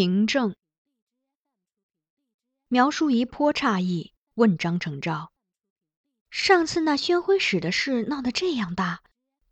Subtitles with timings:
[0.00, 0.56] 凭证，
[2.68, 5.30] 苗淑仪颇诧异，问张承照
[6.32, 9.02] ：“上次那宣徽使的事闹得这样大，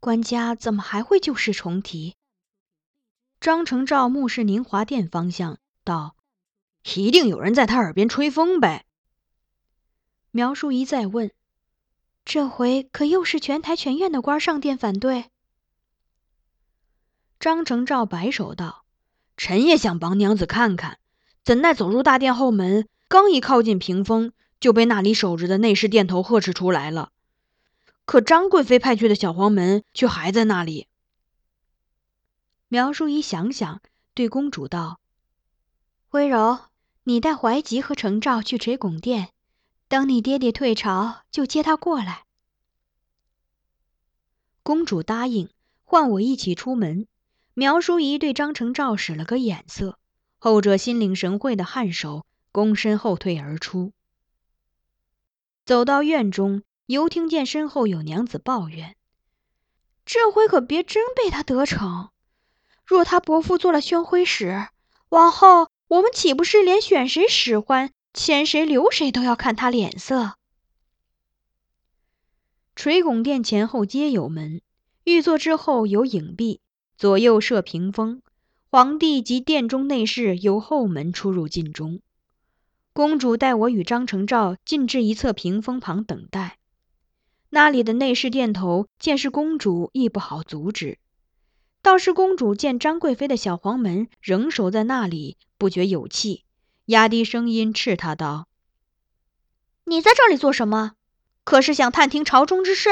[0.00, 2.16] 官家怎么还会旧事重提？”
[3.40, 6.16] 张承照目视宁华殿方向，道
[6.96, 8.86] ：“一定有人在他耳边吹风呗。”
[10.32, 11.30] 苗淑仪再问
[12.24, 15.30] ：“这回可又是全台全院的官上殿反对？”
[17.38, 18.86] 张承照摆手道。
[19.38, 20.98] 臣也想帮娘子看看，
[21.44, 27.12] 怎奈走入大殿后门，刚一靠近屏风，就被那里守着的内侍殿头呵斥出来了。
[28.04, 30.88] 可张贵妃派去的小黄门却还在那里。
[32.66, 33.80] 苗淑仪想想，
[34.12, 34.98] 对公主道
[36.10, 36.58] ：“温柔，
[37.04, 39.28] 你带怀吉和程照去垂拱殿，
[39.86, 42.24] 等你爹爹退朝，就接他过来。”
[44.64, 45.48] 公主答应，
[45.84, 47.06] 唤我一起出门。
[47.58, 49.98] 苗淑仪对张成照使了个眼色，
[50.38, 53.92] 后者心领神会的颔首，躬身后退而出。
[55.64, 58.94] 走到院中，犹听见身后有娘子抱怨
[60.06, 62.10] ：“这回可别真被他得逞！
[62.84, 64.68] 若他伯父做了宣徽使，
[65.08, 70.36] 往后我们岂不是连选谁使唤、牵谁留谁都要看他脸色？”
[72.76, 74.62] 垂拱殿前后皆有门，
[75.02, 76.60] 御座之后有影壁。
[76.98, 78.22] 左右设屏风，
[78.72, 82.00] 皇帝及殿中内侍由后门出入禁中。
[82.92, 86.58] 公主带我与张承照进至一侧屏风旁等待。
[87.50, 90.98] 那里的内侍殿头见是公主，亦不好阻止。
[91.82, 96.42] 倒是公主见张贵妃的小黄门仍守在那里，不觉有气，
[96.86, 98.48] 压低声音斥他道
[99.86, 100.94] ：“你在这里做什么？
[101.44, 102.90] 可是想探听朝中之事？”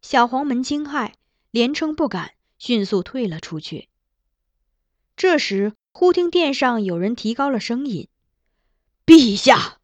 [0.00, 1.14] 小黄门惊骇。
[1.56, 3.88] 连称不敢，迅速退了出去。
[5.16, 8.08] 这时，忽听殿上有人提高了声音
[9.06, 9.78] ：“陛下，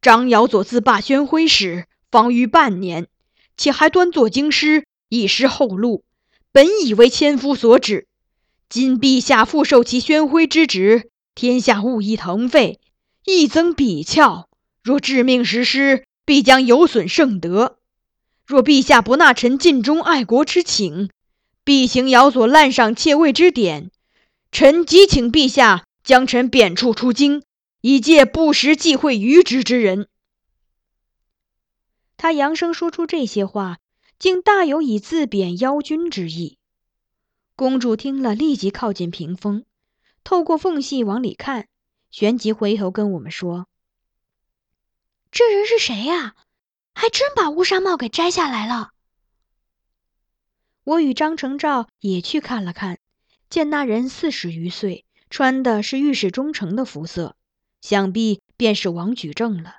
[0.00, 3.08] 张瑶佐自罢宣徽使，方逾半年，
[3.56, 6.04] 且还端坐京师，以失后路。
[6.52, 8.06] 本以为千夫所指，
[8.68, 12.78] 今陛下复受其宣徽之职，天下物议腾沸，
[13.24, 14.48] 亦增鄙峭。
[14.80, 17.78] 若致命实施，必将有损圣德。”
[18.50, 21.08] 若陛下不纳臣尽忠爱国之请，
[21.62, 23.92] 必行尧所滥赏窃位之典。
[24.50, 27.44] 臣急请陛下将臣贬黜出京，
[27.80, 30.08] 以戒不时忌讳愚直之人。
[32.16, 33.78] 他扬声说出这些话，
[34.18, 36.58] 竟大有以自贬妖君之意。
[37.54, 39.64] 公主听了，立即靠近屏风，
[40.24, 41.68] 透过缝隙往里看，
[42.10, 43.68] 旋即回头跟我们说
[45.30, 46.34] ：“这人是谁呀？”
[47.00, 48.90] 还真把乌纱帽给摘下来了。
[50.84, 52.98] 我与张承照也去看了看，
[53.48, 57.36] 见那人四十余岁，穿的是御史中丞的服色，
[57.80, 59.76] 想必便是王举正了。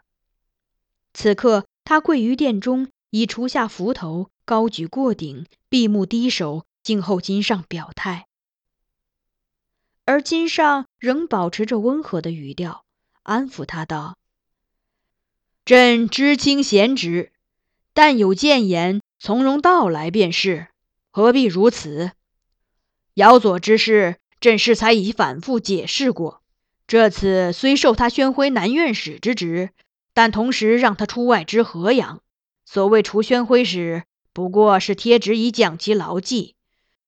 [1.13, 8.25] 此刻他跪于殿中，已除下幞头，高举过顶，闭目低首，静候金上表态。
[10.06, 12.83] 而金上仍保持着温和的语调，
[13.21, 14.17] 安抚他道
[15.63, 17.31] ：“朕知卿贤侄，
[17.93, 20.67] 但有谏言，从容道来便是，
[21.11, 22.11] 何必如此？
[23.13, 26.41] 姚左之事，朕适才已反复解释过。
[26.87, 29.69] 这次虽授他宣徽南院使之职，
[30.15, 32.21] 但同时让他出外知河阳。
[32.65, 34.03] 所谓除宣徽使，
[34.33, 36.55] 不过是贴旨以降其牢记。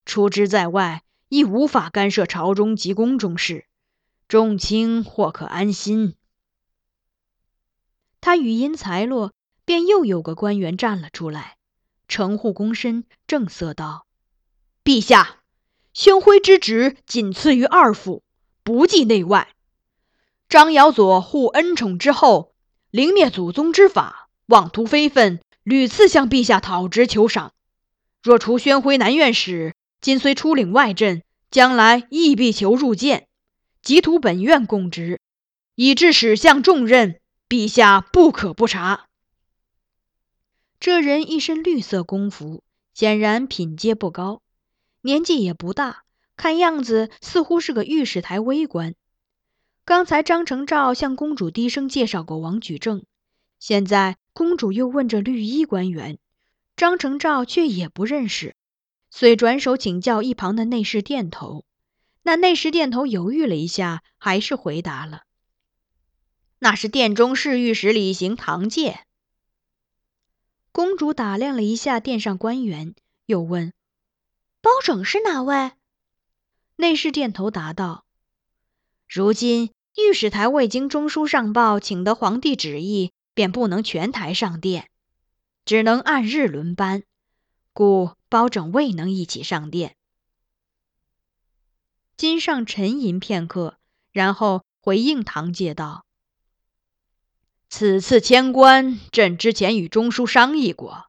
[0.05, 3.65] 出之在外，亦无法干涉朝中及宫中事。
[4.27, 6.13] 众卿或可安心。
[8.23, 9.33] 他语音才落，
[9.65, 11.57] 便又有个官员站了出来，
[12.07, 14.05] 承护躬身，正色道
[14.81, 15.39] ：“陛下。”
[15.93, 18.23] 宣徽之职仅次于二府，
[18.63, 19.49] 不计内外。
[20.47, 22.53] 张尧佐护恩宠之后，
[22.91, 27.51] 凌灭祖宗之法，妄图非分，屡次向陛下讨职求赏。
[28.21, 33.27] 若除宣徽南院使，今虽出领外镇，将来亦必求入见，
[33.81, 35.19] 即图本院供职，
[35.75, 37.19] 以致使相重任，
[37.49, 39.07] 陛下不可不察。
[40.79, 42.63] 这人一身绿色宫服，
[42.93, 44.41] 显然品阶不高。
[45.01, 46.03] 年纪也不大，
[46.35, 48.95] 看样子似乎是个御史台微官。
[49.85, 53.03] 刚才张承照向公主低声介绍过王举正，
[53.59, 56.19] 现在公主又问这绿衣官员，
[56.77, 58.55] 张承照却也不认识，
[59.09, 61.65] 遂转手请教一旁的内侍殿头。
[62.23, 65.23] 那内侍殿头犹豫了一下，还是回答了
[66.63, 69.05] ：“那是殿中侍御史李行堂介。”
[70.71, 72.95] 公主打量了一下殿上官员，
[73.25, 73.73] 又问。
[74.61, 75.73] 包拯是哪位？
[76.77, 78.05] 内侍殿头答道
[79.09, 84.89] ：“如今御史台未经中书上报，请得皇帝旨意，便不能全台上殿，
[85.65, 87.03] 只能按日轮班，
[87.73, 89.97] 故包拯未能一起上殿。”
[92.15, 93.77] 金上沉吟片刻，
[94.13, 96.05] 然后回应唐介道
[97.75, 101.05] ：“此次迁官，朕之前与中书商议过，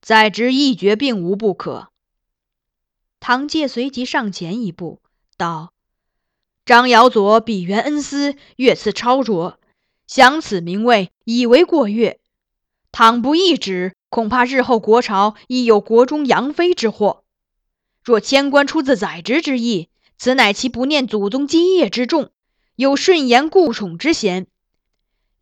[0.00, 1.88] 在职一决，并无不可。”
[3.18, 5.00] 唐介随即上前一步，
[5.36, 5.72] 道
[6.64, 9.58] ：“张尧佐比元恩思，越次超卓，
[10.06, 12.20] 享此名位已为过月。
[12.92, 17.24] 倘不一旨，恐怕日后国朝亦有国中杨妃之祸。
[18.04, 22.30] 若迁官出自宰执之意，此乃其不念祖宗基业之重，
[22.76, 24.46] 有顺延故宠之嫌，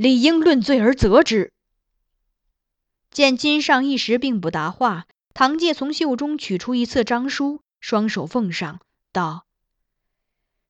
[0.02, 1.52] 理应论罪而责之。”
[3.12, 7.60] 见金上一时并不答话，唐介从袖中取出一册章书。
[7.80, 8.80] 双手奉上，
[9.12, 9.44] 道：“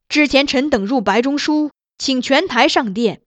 [0.08, 3.20] 之前臣等入白中书，请全台上殿，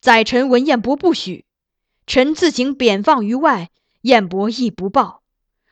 [0.00, 1.44] 宰臣闻彦博不许，
[2.08, 3.70] 臣自请贬放于外，
[4.00, 5.22] 彦博亦不报，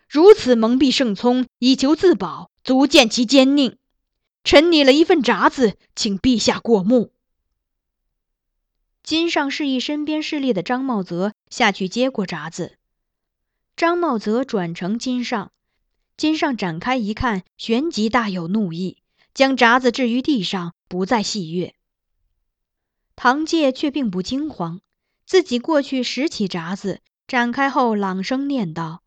[0.08, 3.74] 如此蒙蔽圣聪，以求自保，足见其奸佞。
[4.44, 7.12] 臣拟了一份札子，请陛下过目。”
[9.08, 12.76] 金上示意身边侍立的张茂泽下去接过札子，
[13.74, 15.50] 张茂泽转呈金上。
[16.18, 18.98] 金上展开一看，旋即大有怒意，
[19.32, 21.72] 将札子置于地上，不再戏谑。
[23.16, 24.82] 唐介却并不惊慌，
[25.24, 29.02] 自己过去拾起札子，展开后朗声念道：“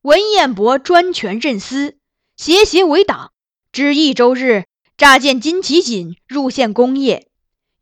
[0.00, 1.98] 文彦博专权任私，
[2.38, 3.34] 邪邪为党。
[3.72, 4.64] 知益州日，
[4.96, 7.28] 乍见金旗锦入献功业，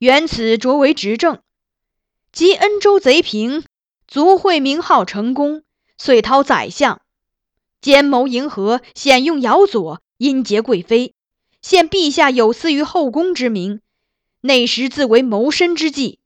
[0.03, 1.41] 原此着为执政。
[2.33, 3.63] 及恩州贼平，
[4.09, 5.63] 卒会名号成功，
[5.97, 7.01] 遂讨宰相。”
[7.81, 11.15] 兼谋迎合，险用姚左，阴结贵妃，
[11.61, 13.81] 现陛下有司于后宫之名，
[14.41, 16.19] 内实自为谋身之计。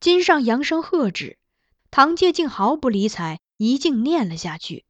[0.00, 1.36] 金上扬声喝止，
[1.90, 4.86] 唐介竟毫不理睬，一径念了下去。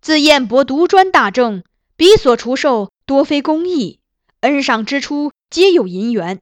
[0.00, 1.64] 自彦博独专大政，
[1.96, 3.98] 彼所除授多非公义，
[4.38, 6.40] 恩赏之初皆有银元。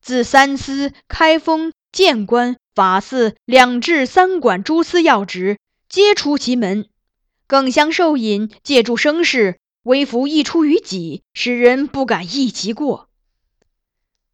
[0.00, 6.88] 自三司、开封、谏官、法司两至三管诸司要职，皆出其门。
[7.46, 13.08] 更相受引，借助声势，微服溢出于己，使人不敢议其过。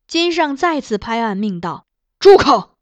[0.06, 1.86] 金上再次拍案命道
[2.18, 2.76] ：“住口！”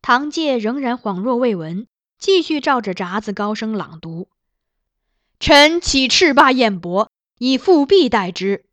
[0.00, 1.86] 唐介仍然恍若未闻，
[2.18, 4.28] 继续照着札子高声朗读
[5.40, 8.64] ：“臣启斥罢燕博，以复辟代之。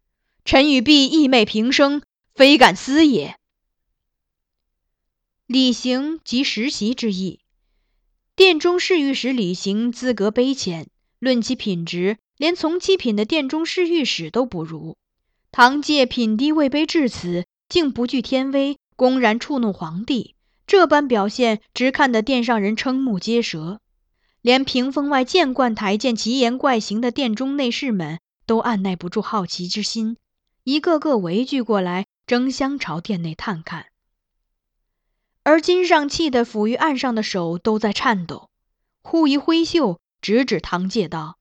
[0.45, 2.03] 臣与婢义昧平生，
[2.35, 3.37] 非敢私也。”
[5.47, 7.39] 礼行即实习之意。
[8.35, 10.89] 殿中侍御史李行资格卑浅，
[11.19, 14.97] 论其品质，连从七品的殿中侍御史都不如。
[15.51, 20.35] 唐介品低位卑至此，竟不惧天威，公然触怒皇帝，
[20.67, 23.79] 这般表现，直看得殿上人瞠目结舌。
[24.41, 30.17] 连屏风外见惯台见奇言怪行的殿中内侍们，都按耐不住好奇之心，
[30.65, 33.87] 一个个围聚过来，争相朝殿内探看。
[35.43, 38.49] 而金上气得抚于案上的手都在颤抖，
[39.01, 41.37] 忽一挥袖，直指唐介道：“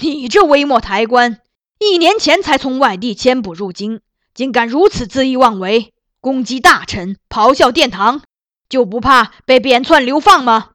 [0.00, 1.40] 你这微末抬官，
[1.78, 4.00] 一年前才从外地迁捕入京，
[4.34, 8.22] 竟敢如此恣意妄为，攻击大臣，咆哮殿堂，
[8.68, 10.72] 就不怕被贬窜流放吗？”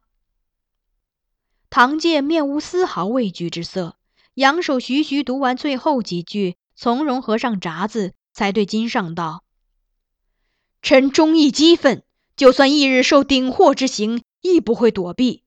[1.69, 3.97] 唐介面无丝毫畏惧之色，
[4.35, 9.43] 扬手徐徐读完最后几句，从容合上闸子，才对金上道
[10.81, 12.03] ：“臣忠义激愤。”
[12.37, 15.43] 就算翌日受顶祸之刑，亦不会躲避，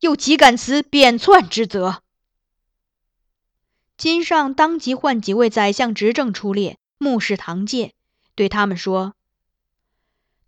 [0.00, 1.98] 又岂敢辞贬窜之责？
[3.98, 7.92] 金上当即唤几位宰相执政出列，目视唐介，
[8.34, 9.14] 对他们说：“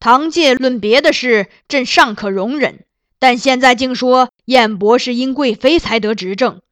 [0.00, 2.86] 唐介论别的事，朕尚可容忍，
[3.18, 6.62] 但现在竟说燕博是因贵妃才得执政，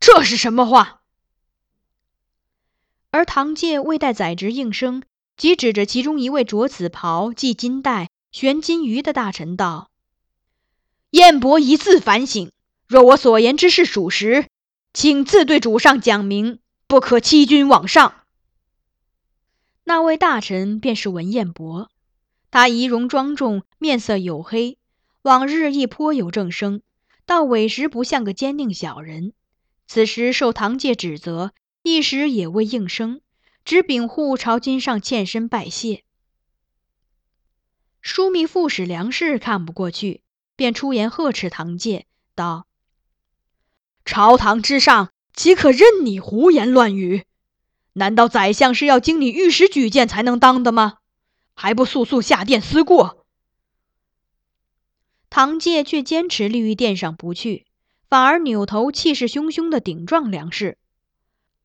[0.00, 0.97] 这是什么话？”
[3.18, 5.02] 而唐介未待宰执应声，
[5.36, 8.10] 即指着其中一位着紫袍、系金带。
[8.30, 9.90] 悬金鱼的大臣道
[11.10, 12.52] ：“燕伯一自反省，
[12.86, 14.46] 若我所言之事属实，
[14.94, 18.14] 请自对主上讲明，不可欺君罔上。”
[19.82, 21.90] 那位大臣便是文彦博，
[22.52, 24.78] 他仪容庄重，面色黝黑，
[25.22, 26.82] 往日亦颇有正声，
[27.26, 29.32] 到委实不像个奸佞小人。
[29.88, 31.50] 此时受唐介指责，
[31.90, 33.22] 一时也未应声，
[33.64, 36.04] 只禀护朝金上欠身拜谢。
[38.02, 40.22] 枢密副使梁氏看不过去，
[40.54, 42.66] 便出言呵斥唐介道
[44.04, 47.24] ：“朝堂之上，岂可任你胡言乱语？
[47.94, 50.98] 难道宰相是要经你御史举荐才能当的吗？
[51.54, 53.26] 还不速速下殿思过？”
[55.30, 57.66] 唐介却坚持立于殿上不去，
[58.08, 60.78] 反而扭头气势汹汹地顶撞梁氏：“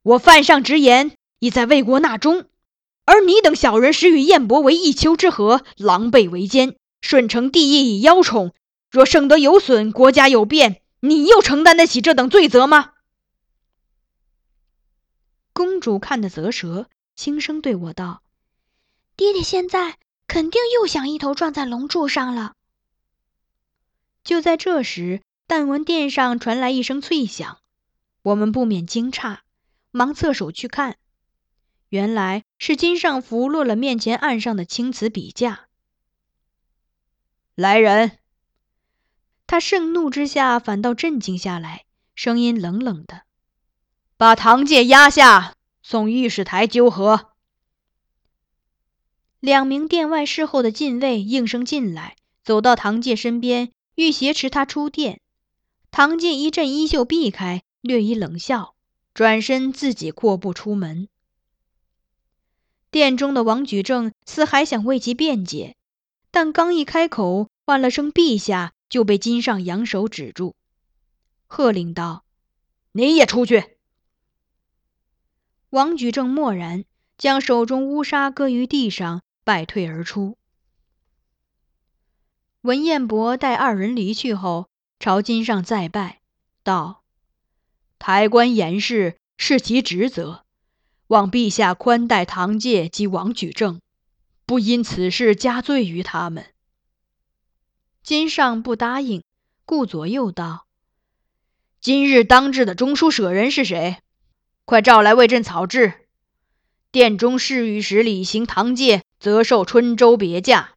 [0.04, 2.46] 我犯上直言，已在魏国纳忠。”
[3.06, 8.54] 而你等小人实与燕伯为一丘之貉，狼狈为奸，顺承帝意以邀宠。
[8.90, 12.92] 若圣德有损，国家有变，你又承担得起这等罪责吗？
[15.52, 18.22] 公主看得啧舌，轻声对我道
[19.18, 22.54] ：“爹爹现在肯定又想一头撞在龙柱上了。”
[24.24, 27.58] 就在这时，但闻殿上传来一声脆响，
[28.22, 29.40] 我们不免惊诧，
[29.94, 30.98] 忙侧手去看。
[31.90, 35.68] 原来是金上福落了面前案上的青瓷笔架。
[37.54, 38.18] 来人！
[39.46, 41.86] 他盛怒之下反倒镇静下来，
[42.16, 43.22] 声音冷冷的
[44.18, 47.30] ：“把唐介押下，送御史台纠合。”
[49.40, 55.22] 两名殿外侍候的禁卫应声进来，走到唐介身边，欲挟持他出殿。
[55.92, 58.74] 唐介一阵衣袖避开，略一冷笑，
[59.14, 61.08] 转身自己阔步出门。
[62.90, 65.76] 殿中的王举正似还想为其辩解，
[66.32, 70.56] 但刚一开口，唤了声“陛下”，就被金上扬手止住，
[71.48, 72.24] 喝令道
[72.94, 73.78] ：“你也出去。”
[75.72, 76.86] 王举正默然，
[77.18, 80.38] 将手中乌纱搁于地上，败退而出。
[82.62, 86.22] 文彦博待二人离去后，朝金上再拜，
[86.64, 87.03] 道
[88.06, 90.44] ：“抬官严事是其职责。”
[91.08, 93.80] 望陛下宽待唐介及王举正，
[94.46, 96.48] 不因此事加罪于他们。
[98.02, 99.24] 金上不答应，
[99.64, 100.68] 顾左右道
[101.80, 104.00] ：“今日当值的中书舍人是谁？
[104.66, 105.94] 快召来为朕草制。
[106.92, 110.76] 殿中侍御史李行唐介，则受春州别驾。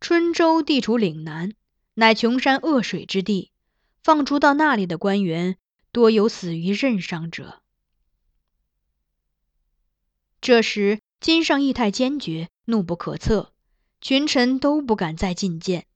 [0.00, 1.52] 春州地处岭南，
[1.94, 3.49] 乃穷山恶水之地，
[4.02, 5.56] 放逐到那里的官员，
[5.92, 7.62] 多有死于任上者。”
[10.40, 13.52] 这时，金上义太坚决，怒不可测，
[14.00, 15.86] 群臣都不敢再觐见。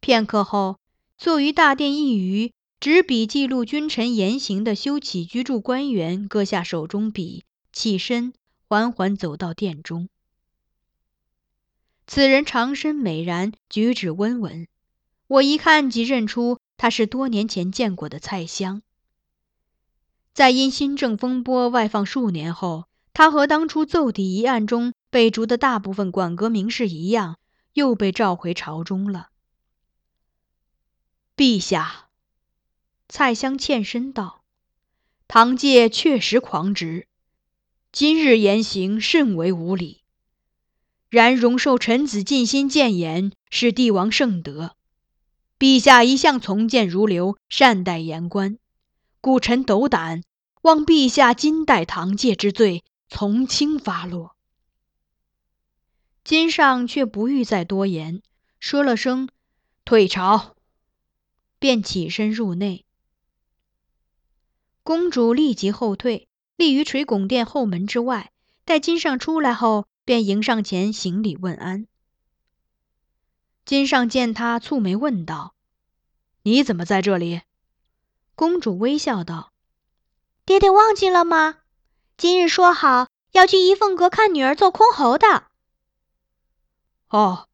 [0.00, 0.78] 片刻后，
[1.18, 8.32] 坐于大殿一隅，执笔记录君臣言行的修起居住官员搁下手中笔，起身
[8.68, 10.08] 缓缓走到殿中。
[12.06, 14.66] 此人长身美髯，举止温文，
[15.26, 18.80] 我一看即认出他是多年前见过的蔡襄。
[20.32, 22.86] 在因新政风波外放数年后。
[23.18, 27.36] 他和当初奏邸一案中被逐的大部分管阁名士一样，
[27.72, 29.30] 又被召回朝中了。
[31.36, 32.10] 陛下，
[33.08, 34.44] 蔡襄欠身道
[35.26, 37.08] ：“唐介确实狂直，
[37.90, 40.04] 今日言行甚为无礼。
[41.10, 44.76] 然容受臣子尽心谏言，是帝王圣德。
[45.58, 48.58] 陛下一向从谏如流，善待言官，
[49.20, 50.22] 故臣斗胆，
[50.62, 54.36] 望陛下金代堂戒之罪从轻发落。
[56.22, 58.22] 金上却不欲再多言，
[58.60, 59.28] 说了声
[59.84, 60.54] “退朝”，
[61.58, 62.84] 便起身入内。
[64.84, 68.30] 公主立即后退，立于垂拱殿后门之外。
[68.64, 71.86] 待金上出来后，便迎上前行礼问安。
[73.68, 75.54] 金上见他，蹙眉问道
[76.40, 77.42] ：“你怎么在这里？”
[78.34, 79.52] 公主微笑道
[80.46, 81.58] ：“爹爹忘记了吗？
[82.16, 85.48] 今日说好要去怡凤阁看女儿做箜篌的。”
[87.12, 87.46] 哦，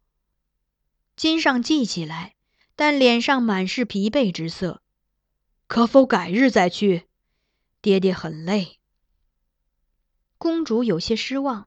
[1.16, 2.37] 金上记起来，
[2.76, 4.80] 但脸上满是疲惫之色。
[5.66, 7.09] 可否改日再去？
[7.83, 8.78] 爹爹很累。
[10.38, 11.66] 公主有些失望，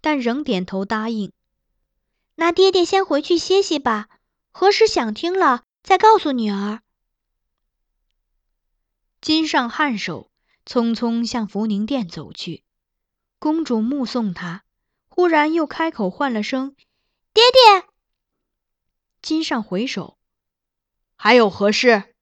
[0.00, 1.30] 但仍点头答应。
[2.36, 4.08] 那爹爹先回去歇息吧，
[4.50, 6.80] 何时想听了再告诉女儿。
[9.20, 10.30] 金上颔首，
[10.66, 12.64] 匆匆向福宁殿走去。
[13.38, 14.64] 公主目送他，
[15.06, 16.76] 忽然又开口唤了声
[17.32, 17.88] ：“爹爹。”
[19.22, 20.18] 金上回首，
[21.16, 22.14] 还有何事？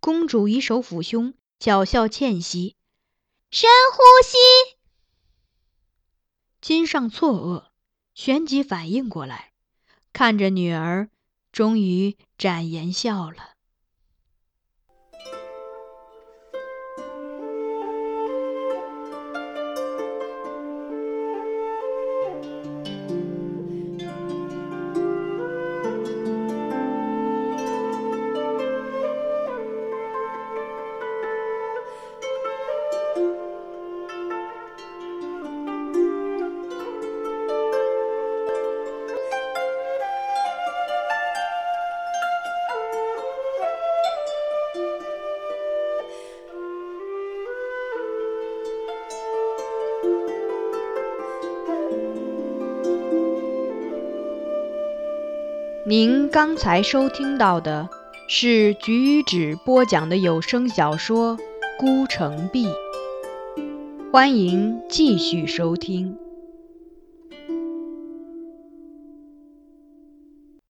[0.00, 2.76] 公主以手抚胸，巧笑倩兮，
[3.50, 4.36] 深呼吸。
[6.60, 7.69] 金上错愕。
[8.22, 9.52] 旋即反应过来，
[10.12, 11.08] 看着女儿，
[11.52, 13.54] 终于展颜笑了。
[55.90, 57.88] 您刚才收听到的
[58.28, 61.36] 是菊与纸播讲的有声小说
[61.80, 62.64] 《孤城闭》，
[64.12, 66.16] 欢迎继续收听。